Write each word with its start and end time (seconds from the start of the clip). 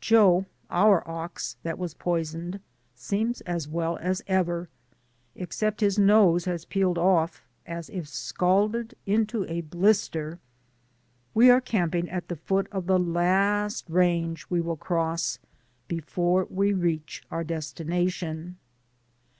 Joe, 0.00 0.46
our 0.70 1.02
ox 1.10 1.56
that 1.64 1.76
was 1.76 1.94
poisoned, 1.94 2.60
seems 2.94 3.40
as 3.40 3.66
well 3.66 3.96
as 3.96 4.22
ever, 4.28 4.68
except 5.34 5.80
his 5.80 5.98
nose 5.98 6.44
has 6.44 6.64
peeled 6.64 6.98
off 6.98 7.48
as 7.66 7.90
if 7.90 8.06
scalded 8.06 8.94
into 9.06 9.44
a 9.50 9.60
blister. 9.62 10.38
We 11.34 11.50
are 11.50 11.60
camping 11.60 12.08
at 12.08 12.28
the 12.28 12.36
foot 12.36 12.68
of 12.70 12.86
the 12.86 13.00
last 13.00 13.90
range 13.90 14.46
we 14.48 14.60
will 14.60 14.76
cross 14.76 15.40
before 15.88 16.46
we 16.48 16.72
reach 16.72 17.24
our 17.28 17.42
des 17.42 17.74
tination. 17.74 18.54